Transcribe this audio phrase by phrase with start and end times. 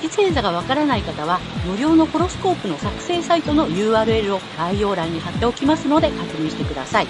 [0.00, 7.06] 月星座がわからない方は無料のホロスコープの作成サイトの URL を概要欄に貼っておきますので確認してください。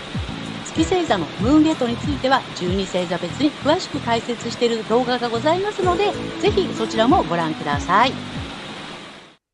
[0.65, 8.13] 月星座のムーンゲートについては12星座別に詳しく解説している動画がございますので、ぜひそちらもご覧ください。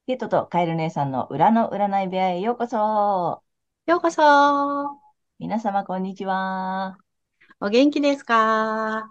[0.06, 3.42] ゲットとカエル姉さんの裏の占い部屋へようこそ。
[3.86, 5.00] ようこそ
[5.38, 6.98] 皆様こんにちは。
[7.60, 9.10] お元気ですか？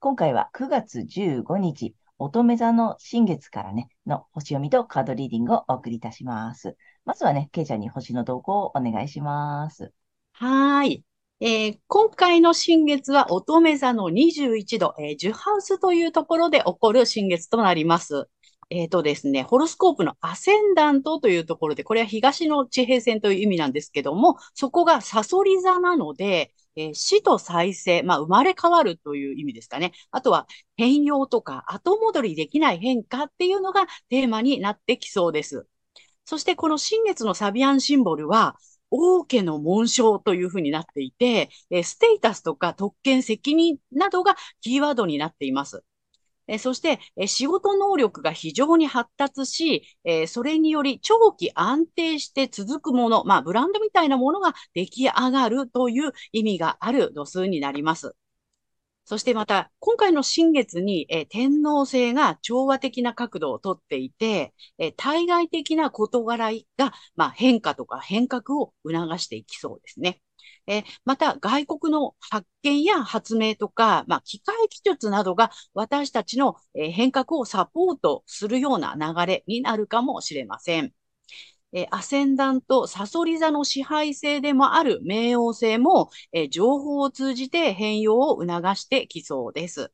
[0.00, 6.76] 今回は9月15日、乙女座の新月からね、の星読みとカードリーディングをお送りいたします。
[7.04, 9.92] まずはね、ケイちゃんに星の動向をお願いします。
[10.32, 11.04] はい。
[11.40, 18.26] えー今回の新月は乙女座の21度、えー、10ハウスというところで起こる新月となります。
[18.70, 29.92] えっとですね、ホロスコープのアセンダントというところで、これは東の地平線という意味なんですけども、そこがサソリ座なので、えー死と再生、まあ生まれ変わるという意味ですかね。
[30.10, 30.46] あとは
[30.76, 35.66] 変容とか後戻りできない変化っていうのがテーマになってきそうです。
[36.24, 38.56] そしてこの新月のサビアンシンボルは、
[38.90, 45.84] 王家の紋章というふうになっていて、えーステータスとか特権、責任などがキーワードになっています。
[46.48, 58.14] えそして、え仕事能力が非常に発達し、えそれにより長期安定して続くもの、まあ、ブランドみたいなものが出来上がるという意味がある度数になります。
[59.04, 70.20] そしてまた、今回の新月に、え天皇星が調和的な角度をとっていて、え対外的な事柄が、まあ、変化とか変革を促していきそうですね。
[70.66, 80.92] えーまた、外国の発見や発明とか、まあ、機械技術などが私たちの、え変革をサポートするような流れになるかもしれません。
[81.72, 89.92] えアセンダント、サソリ座の支配性でもある冥王星も、え情報を通じて変容を促してきそうです。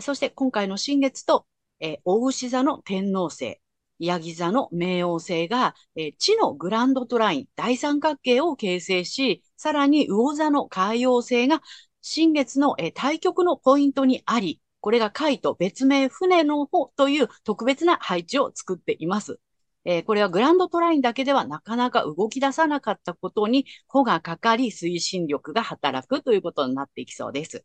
[0.00, 1.46] そして今回の新月と、
[1.80, 3.60] えー、大牛座の天王星、
[3.98, 11.62] ヤギ座の冥王星が、えー地のグランドトライン、大三角形を形成し、さらに魚座の海王星が
[12.02, 19.40] 新月の、えー対極のポイントにあり、これが海と別名船の方という特別な配置を作っています。
[19.84, 27.64] えーこれはグランドトラインだけではなかなか動き出さなかったことに、帆がかかり推進力が働くということになっていきそうです。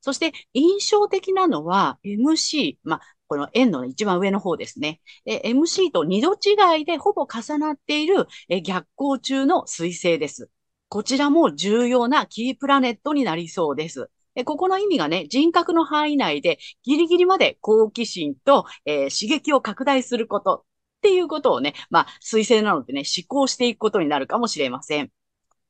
[0.00, 3.00] そして印象的なのは MC、まあ、
[3.30, 5.00] この円の一番上の方ですね。
[5.24, 8.26] え MC と二度違いでほぼ重なっている
[8.64, 10.50] 逆行中の彗星です。
[10.88, 14.10] こちらも重要なキープラネットになりそうです。
[14.34, 20.62] えここの意味がね、人格の範囲内でギリギリまで好奇心と、えー刺激を拡大することっ
[21.02, 25.10] ていうことをね、まあ、彗星なのでね、思考していくことになるかもしれません。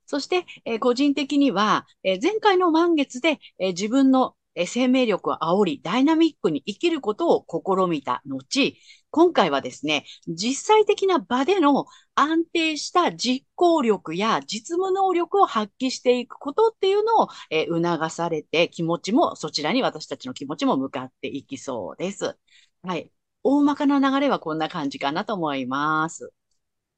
[0.07, 4.35] そして、えー個人的には、えー前回の満月で、えー自分の
[4.67, 8.77] 生命力を煽り、ダイナミックに生きることを試みた後、
[9.11, 22.37] 今回はですね、実際的な場での安定した実行力や実務能力を発揮していくことっていうのを、えー促されて、気持ちも、そちらに私たちの気持ちも向かっていきそうです。
[22.83, 23.13] はい。
[23.43, 26.33] 大まかな流れはこんな感じかなと思います。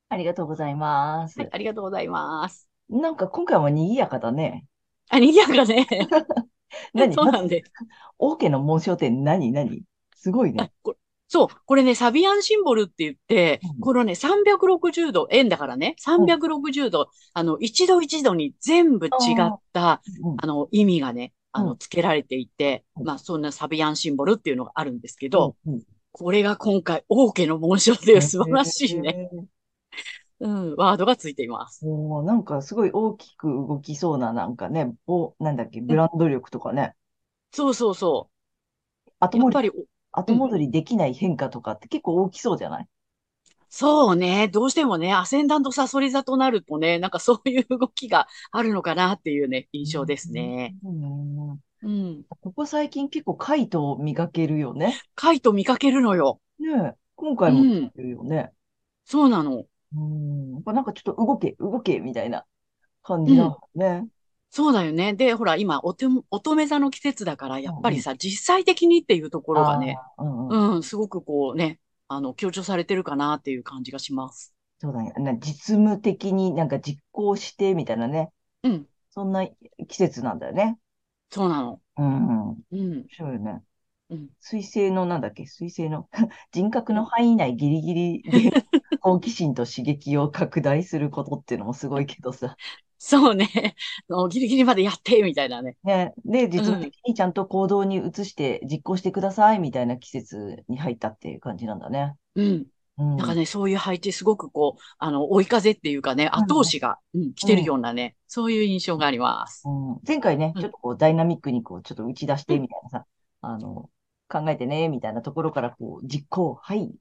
[0.09, 1.41] ありがとうございます。
[1.41, 2.69] はい、ありがとうございます。
[2.89, 4.67] なんか今回も賑やかだね。
[5.09, 5.87] あ、賑やかね。
[6.95, 7.15] 何？
[7.15, 7.65] そうなんで。
[8.19, 9.53] 王家の紋章って何？
[9.53, 9.83] 何？
[10.17, 10.73] すごいあね。
[10.83, 10.97] こ
[11.29, 13.81] そう、これね、サビアンシンボルって言って、うん。
[13.81, 19.11] このね、360度、円だからね、360度、あの、一度一度に全部違
[19.41, 20.37] った、うん。
[20.37, 21.79] あの、意味がね、あの、うん。
[21.79, 23.07] 付けられていて、うん。
[23.07, 25.83] まあ、そんなサビアンシンボルっていうのがあるんですけど、うんうん。
[26.11, 29.31] これが今回、王家の紋章で素晴らしいね。
[29.33, 29.45] へー
[30.43, 31.87] うん、ワードがついています。
[31.87, 36.95] おーなんかすごい大きく動きそうな、なんかね、お、なんだっけ、ブランド力とかね、
[37.53, 38.29] そうそうそ
[39.07, 39.11] う。
[39.21, 39.71] 後戻り、
[40.11, 42.89] 後戻りできない変化とかって結構大きそうじゃない？
[43.69, 44.49] そうね。
[44.49, 50.77] どうしてもね、アセンダントサソリ座となるとね、なんかそういう動きがあるのかなっていうね、印象ですね。
[50.85, 51.51] うん。
[51.83, 52.25] うん。
[52.29, 55.01] ここ最近結構カイトを見かけるよね。
[55.15, 56.41] カイト見かけるのよ。
[56.59, 58.53] ねえ、今回も見かけるよね。
[59.05, 59.65] そうなの。
[59.95, 60.53] うん。
[60.55, 62.45] やっぱなんかちょっと動け、動け、みたいな
[63.03, 64.09] 感じなのね。
[64.51, 65.15] そうだよね。
[65.15, 70.75] で、ほら、今、おて、乙女座の季節だから、やっぱりさ、実際的にっていうところがね、あー、うんうん。
[70.77, 74.55] うん、すごくこうね、あの、強調されてるかなっていう感じがします。
[74.81, 75.13] そうだね。
[75.17, 78.31] な実務的になんか実行してみたいなね。
[78.63, 78.89] うん。
[79.11, 79.47] そんな
[79.89, 80.79] 季節なんだよね。
[81.31, 81.83] そうなの。
[81.97, 82.49] うん。
[82.49, 83.07] 面うん。
[83.09, 83.63] 白いよね。
[84.13, 84.29] うん。
[84.41, 85.47] 水星のなんだっけ？
[85.47, 86.09] 水星の
[86.53, 88.51] 人格の範囲内ギリギリで
[89.01, 92.57] 好奇心と刺激を拡大することっていうのもすごいけどさ。
[93.05, 93.75] そうね。
[94.31, 95.77] ギリギリまでやって、みたいなね。
[95.83, 96.15] ね。
[96.25, 102.15] で、実務的にちゃんと行動に移して実行してくださいみたいな季節に入ったっていう感じなんだね。
[102.37, 102.67] うん。
[102.99, 103.17] うん。
[103.17, 109.65] なんかね、そういう配置、すごくこう、あの、追い風っていうかね、後押しが、うん、来てるようなね、そういう印象があります。
[109.67, 113.07] うん、前回ね、うんちょっとこうダイナミックにこうちょっと打ち出してみたいなさ、
[113.41, 113.91] あの、
[114.33, 116.93] 考えてね、みたいなところからこう実行、はい、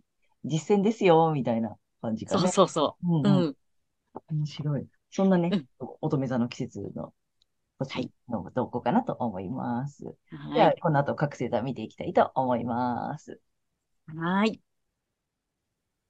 [0.44, 2.52] 実践ですよ、みたいな感じそうがね。
[2.52, 3.22] そうそうう。
[3.22, 3.56] んうんうん。
[4.30, 4.88] 面白い。
[5.10, 5.68] そんなねうん、
[6.02, 7.14] 乙女座の季節の
[7.80, 10.04] 星の動向かなと思います。
[10.04, 13.40] では、はいこの後各星座見ていきたいと思います。
[14.08, 14.62] はい。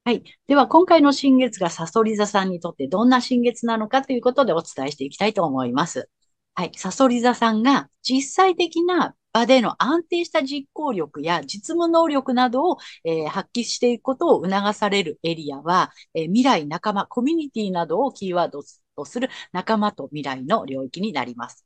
[0.03, 0.23] はい。
[0.47, 6.09] では、今回の新月がサソリ座さんにとってどんな新月なのかということでお伝えしていきたいと思います。
[6.55, 6.71] はい。
[6.75, 18.61] サソリ座さんが実際的な場での安定した実行力や実務能力などを、えー発揮していくことを促されるエリアは、えー未来仲間、コミュニティなどをキーワード
[18.95, 21.65] とする仲間と未来の領域になります。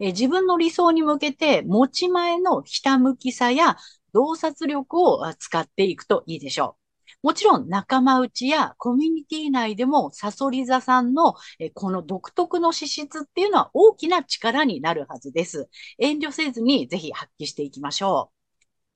[0.00, 3.76] えー自分の理想に向けて持ち前のひたむきさや
[4.14, 6.79] 洞察力を使っていくといいでしょう。
[7.22, 11.34] もちろん仲間内やコミュニティ内でもサソリ座さんの
[11.74, 15.68] この独特の資質っていうのは大きな力になるはずです。
[15.98, 18.40] 遠慮せずにぜひ発揮していきましょう。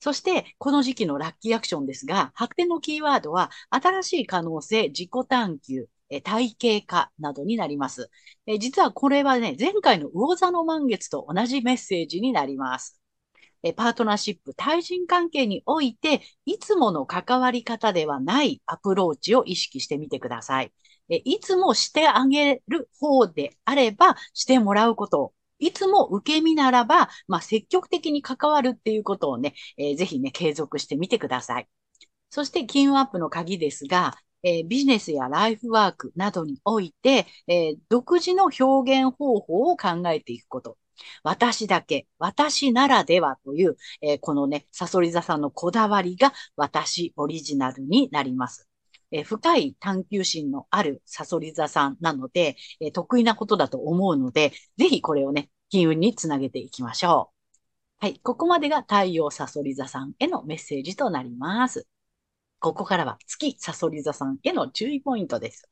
[0.01, 5.89] そして、この時期のラッキーアクションですが、発展のキーワードは、新しい可能性、自己探求、
[6.23, 8.11] 体系化などになります。
[8.61, 13.01] 実はこれはね、前回の魚座の満月と同じメッセージになります。
[13.65, 20.73] えパートナーシップ、対人関係において、いつもの関わり方ではないアプローチを意識してみてください。
[21.11, 25.35] えいつもしてあげる方であれば、してもらうこと。
[25.59, 31.69] いつも受け身ならば、まあ、積極的に関わるっていうことをね、えーぜひね、継続してみてください。
[32.31, 40.77] そして、金運アップの鍵ですが、えービジネスやライフワークなどにおいて、えー独自の表現方法を考えていくこと。
[41.23, 48.69] 私だけ、私ならではという、えーこのね、サソリ座さんのこだわりが私オリジナルになります。
[49.11, 57.31] えー深い探求心のあるサソリ座さんなので、えー得意なことだと思うので、ぜひこれをね、金運につなげていきましょ
[58.01, 58.05] う。
[58.07, 58.21] はい。
[58.21, 61.87] ここまでが太陽サソリ座さんへのメッセージとなります。
[62.61, 65.69] ここからは月サソリ座さんへの注意ポイントです。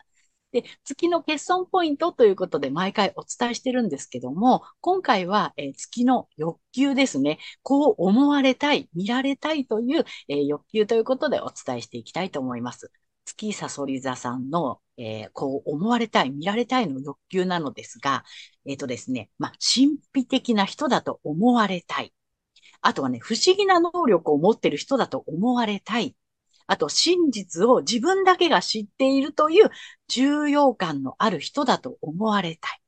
[0.53, 7.39] で、月の欠損ポイントということで毎回お伝えしてるんですけども、今回は、え月の欲求ですね。
[7.63, 12.93] こう思われたい、見られたいという、え欲求ということでお伝えしていきたいと思います。
[13.25, 18.25] 月サソリ座さんの、えーこう思われたい、見られたいの欲求なのですが、
[18.67, 22.13] えっ、とですね、まあ、神秘的な人だと思われたい。
[22.83, 26.17] あとはね、不思議な能力を持ってる人だと思われたい。
[26.73, 29.69] あと、真実を自分だけが知っているという
[30.09, 32.81] 重要感のある人だと思われたい。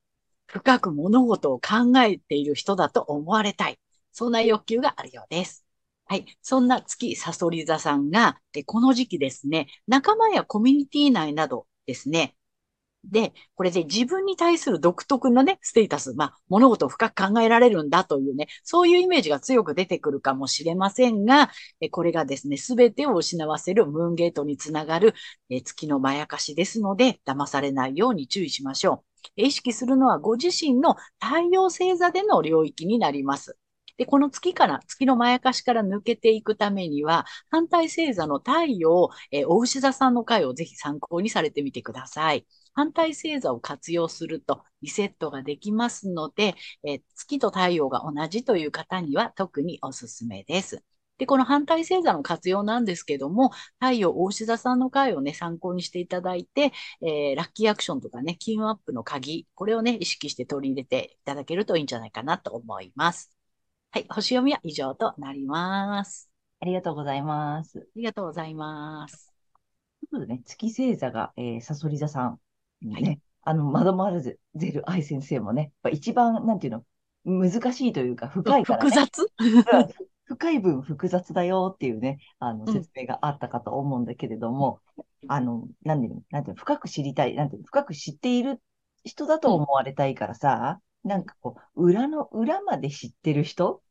[0.47, 3.79] 深く物事を考えている人だと思われたい。
[4.11, 5.67] そんな欲求があるようです。
[6.05, 6.25] はい。
[6.41, 12.35] そんな月サソリ座さんが、この時期ですね、仲間やコミュニティ内などですね、
[13.11, 25.13] で、これで自分に対する独特のね、ステータス、まあ、物事を深く考えられるんだというね、そういうイメージが強く出てくるかもしれませんが、えこれがですね、すべてを失わせるムーンゲートにつながる
[25.49, 29.03] え月のまやかしですので、騙されないように注意しましょ
[29.37, 29.41] う。
[29.43, 33.57] 意識するのはご自身の太陽星座での領域になります。
[33.97, 42.45] で、この月から、月のまやかしから抜けていくためには、反対星座の太陽、えー、お牛座さんの回をぜひ参考にされてみてください。
[42.75, 50.83] 反対星座を活用するとリセットができますので、えー月と太陽が同じという方には特におすすめです。
[51.17, 63.31] で、この反対星座の活用なんですけども、太陽大志座さんの回をね、参考にしていただいて、えーラッキーアクションとかね、金運アップの鍵、これをね、意識して取り入れていただけるといいんじゃないかなと思います。
[63.91, 66.29] はい、星読みは以上となります。
[66.59, 67.79] ありがとうございます。
[67.79, 69.33] ありがとうございます。
[70.01, 72.39] ということでね、月星座が、えー、サソリ座さん
[72.93, 76.83] はいあの、マドマルゼル愛先生もね、やっぱ一番、なんていうの、
[77.25, 78.89] 難しいというか、深いからね。
[78.89, 79.21] 複雑？
[79.39, 79.87] うん
[80.27, 84.81] 深い分複雑だよっていうね、あの、うん説明があったかと思うんだけれども、
[85.27, 88.59] あの、なんていうの、なんていうの、深く知りたい、なんていうの、深く知っている
[89.03, 93.83] 人だと思われたいからさ、なんかこう、裏の裏まで知ってる人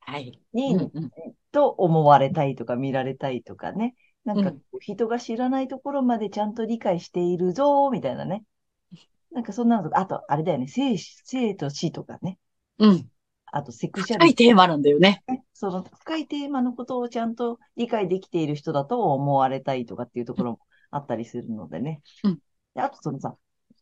[0.00, 0.38] はい。
[0.52, 1.10] に、うんうん
[1.52, 3.96] と思われたいとか見られたいとかね。
[4.34, 8.44] なんかうん人が知らないところまでちゃんと理解しているぞ、みたいなね。
[9.32, 12.38] なんかそんなのとか、あと、あれだよね、生生と死とかね。
[12.78, 13.10] うん。
[13.46, 15.22] あと、セクシャ深リテいテーマなんだよね。
[15.52, 20.60] その深いテーマのことをちゃんと理解できている人だと思われたいとかっていうところも
[20.90, 22.02] あったりするのでね。
[22.24, 22.40] うん
[22.74, 23.36] であと、そのさ、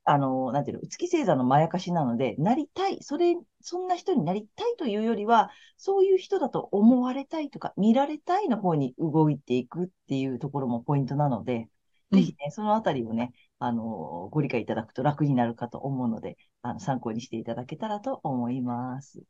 [0.08, 11.68] あの、なんていうの、月星座のまやかしなので、なりたい、それ、そんな人になりたいというよりは、そういう人だと思われたいとか、見られたいの方に動いていくっていうところもポイントなので、
[12.10, 19.22] うんぜひね、そのあたりをね、あの、ご理解いただくと楽になるかと思うので、あの、参考にしていただけたらと思います。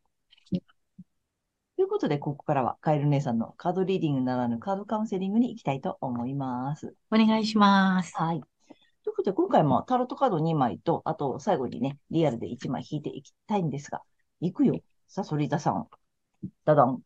[1.76, 6.94] ということで、ここからはカエル姉さんのカードリーディングならぬカードカウンセリングに行きたいと思います。
[7.10, 8.16] お願いします。
[8.16, 8.57] はい。
[9.18, 14.02] ことで、今回もタロットカード2枚と、あと最後にね、リアルで1枚引いていきたいんですが、
[14.40, 14.82] いくよ。
[15.08, 15.88] さそり座さん。
[16.64, 17.02] ダダン。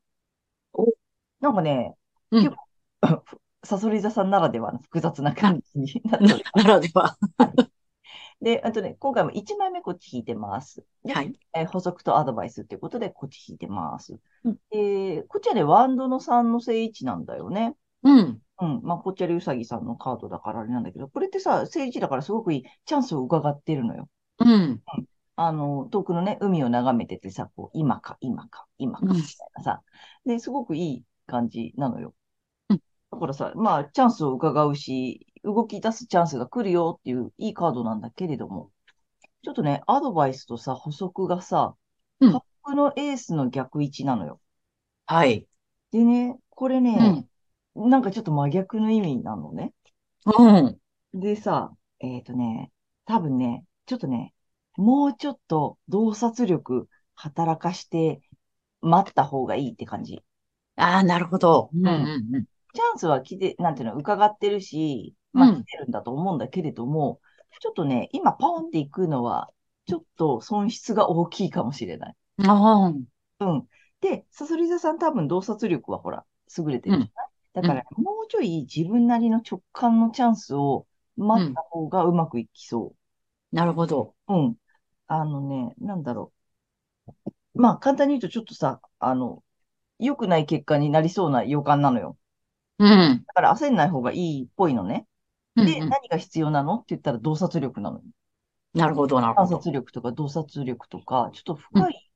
[0.74, 0.86] お
[1.40, 1.96] なんかね、
[2.30, 3.24] うん結構
[3.64, 7.16] さそり座さんならではの複雑な感じになってお ならでは。
[8.40, 10.84] で、あとね、今回も1枚目こっち引いてます。
[11.04, 11.32] で、はい。
[11.54, 14.18] えー補足とアドバイスっていうことでこっち引いてます。
[14.44, 17.76] うんえーこっちはね、ワンドの3の正位置なんだよね。
[18.02, 18.42] うん。
[18.60, 18.82] うん。
[18.82, 24.08] まあ、ぽっちゃりうさぎさんのカードだからあれなんだけど、これってさ、正位置だからすごくいいチャンスを伺ってるのよ。
[24.38, 24.82] うん。
[25.36, 29.82] あの、遠くのね、海を眺めててさ、こう、今か、今か、今か、うんみたいなさ。
[30.26, 32.14] で、すごくいい感じなのよ。
[32.68, 32.80] うん
[33.10, 38.70] だからさ、まあ、チャンスを伺うし、動き出すチャンスが来るよっていういいカードなんだけれども、
[39.42, 41.74] ちょっとね、アドバイスとさ、補足がさ、
[42.20, 44.40] うんカップのエースの逆位置なのよ。
[45.06, 45.46] はい。
[45.90, 47.28] でね、これうねん。、
[47.74, 49.72] なんかちょっと真逆の意味なのね。
[50.26, 50.78] うん。
[51.14, 52.70] でさ、えっとね、
[53.06, 54.34] 多分ね、ちょっとね、
[54.76, 58.20] もうちょっと洞察力働かして
[58.80, 60.22] 待った方がいいって感じ。
[60.76, 61.70] ああ、なるほど。
[61.72, 67.20] うんんうんチャンスは来て、なんていうの、伺ってるし、まあうん来てるんだと思うんだけれども、
[67.60, 69.50] ちょっとね、今ポンって行くのは、
[69.86, 72.16] ちょっと損失が大きいかもしれない。
[72.38, 72.50] うん。
[72.50, 72.94] ああ。
[73.40, 73.68] うん。
[74.00, 76.24] で、さそり座さん多分洞察力はほら、
[76.56, 83.56] 優れてるじゃない、だから、もうちょい自分なりの直感のチャンスを待った方がうまくいきそう。
[83.56, 84.14] なるほど。
[84.28, 84.56] うん。
[85.06, 86.32] あのね、なんだろ
[87.54, 87.60] う。
[87.62, 89.42] まあ、簡単に言うと、ちょっとさ、あの、
[89.98, 92.18] 良くない結果になりそうな予感なのよ。
[92.78, 93.24] うん。
[93.26, 95.06] だから焦んない方がいいっぽいのね。
[95.56, 98.04] で、うんうん何が必要なのって言ったら洞察力なのよ。
[98.74, 99.48] なるほど、なるほど。
[99.48, 102.12] 観察力とか洞察力とか、ちょっと深い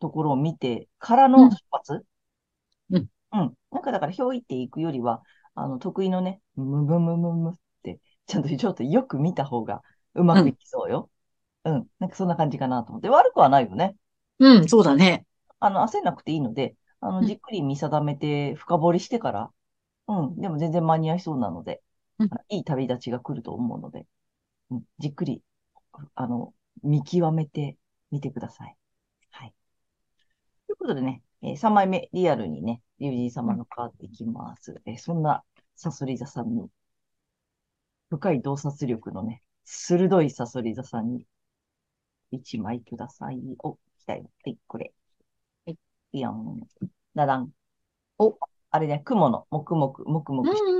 [0.00, 2.04] ところを見てからの出発。
[3.32, 3.40] うん。
[3.40, 3.54] うん。
[3.70, 5.22] なんかだから、ひょいっていくよりは、
[5.54, 9.82] あの、得意のね、むむむむむって、ちゃんとちょっとよく見た方が
[10.14, 11.10] うまくいきそうよ。
[11.64, 11.86] うん。
[11.98, 13.08] なんかそんな感じかなと思って。
[13.08, 13.96] 悪くはないよね。
[14.38, 15.26] うん、そうだね。
[15.58, 19.50] あの、焦んなくていいので、あの、うんじっくり見定めて、深掘りしてから、
[20.08, 21.82] うん、でも全然間に合いそうなので、
[22.18, 24.06] うんいい旅立ちが来ると思うので、
[24.70, 25.42] うん、じっくり、
[26.14, 27.76] あの、見極めて
[28.10, 28.76] みてください。
[29.30, 29.54] はい。
[30.66, 34.80] ということでね、え3枚目、リアルにね、リュウジー様のカードいきます。
[34.86, 35.42] えーそんな、
[35.76, 36.68] サソリ座さんに、
[38.10, 41.26] 深い洞察力のね、鋭いサソリ座さんに、
[42.32, 43.40] 1枚ください。
[43.64, 44.30] お、来たよ。
[44.44, 44.92] はい、これ。
[45.66, 45.78] はい、
[46.12, 46.60] いやん。
[47.14, 47.52] だだん。
[48.18, 48.38] お、
[48.70, 50.70] あれね、雲の、もくもく、もくもうんくして。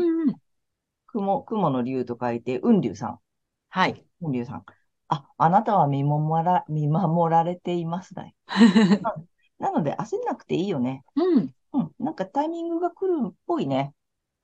[1.09, 3.21] 雲、雲の竜と書いて、雲竜さん。
[3.69, 4.05] はい。
[4.21, 4.65] 雲竜さん。
[5.09, 8.35] あ、あなたは見守ら、見守られていますね。
[9.61, 11.05] なので、焦んなくていいよね。
[11.15, 11.55] うん。
[11.75, 11.95] うん。
[12.01, 13.95] なんかタイミングが来るっぽいね。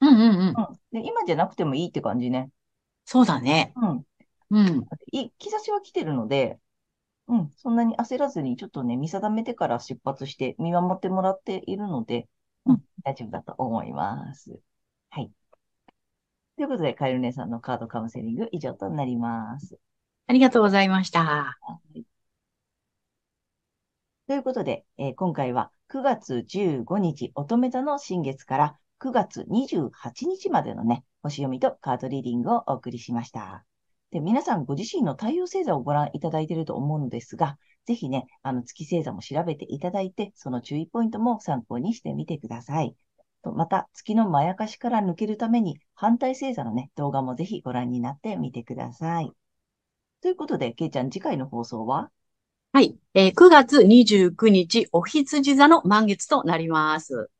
[0.00, 0.48] うんうんうん。
[0.48, 0.54] うん。
[0.92, 2.50] で、今じゃなくてもいいって感じね。
[3.06, 3.72] そうだね。
[3.76, 4.06] うん。
[4.50, 4.86] うん。
[5.10, 6.60] い、兆しは来てるので、
[7.28, 7.50] うん。
[7.56, 12.28] そんなに焦らずに、ちょっとね、見定めてから出発して見守ってもらっているので、
[12.66, 12.84] うん。
[13.02, 14.60] 大丈夫だと思います。
[15.08, 15.32] はい。
[16.56, 19.78] ということで、カエル姉さんのカードカウンセリング以上となります。
[20.26, 21.24] ありがとうございました。
[21.24, 21.56] は
[21.94, 22.15] い
[24.26, 33.64] ということで、えー今回は9月15日乙女座の新月から9月28日までのね、星読みとカードリーディングをお送りしました。
[34.10, 42.96] で、皆さんご自身の太陽星座をご覧いただいていると思うのですが、ぜひね、あの月星座も調べていただいて、その注意ポイントも参考にしてみてください。
[43.44, 49.30] とまた、月のまやかしから抜けるために、反対星座のね、動画もぜひご覧になってみてください。
[50.20, 52.10] ということで、けいちゃん、次回の放送は？
[52.76, 52.94] はい。
[53.14, 57.30] えー、9月29日、お羊座の満月となります。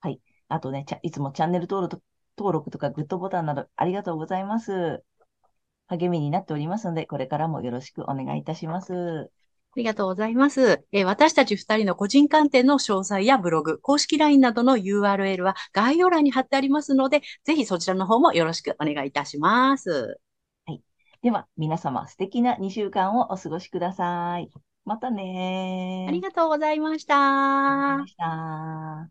[0.00, 0.20] はい。
[0.48, 2.02] あとね、いつもチャンネル登録
[2.36, 5.04] 登録とかグッドボタンなどありがとうございます。
[5.86, 8.92] 励みになっておりますので、これからもよろしくお願いいたします。
[8.92, 9.28] あ
[9.76, 10.84] りがとうございます。
[10.90, 20.18] えー、私たち二人の個人鑑定の詳細やブログ、公式 LINE などの URL は概要欄に貼ってありますので、ぜひそちらの方もよろしくお願いいたします。
[21.26, 24.48] では、皆様素敵な2週間をお過ごしください。
[24.84, 26.06] またね。
[26.08, 27.04] ありがとうございまし
[28.16, 29.10] た。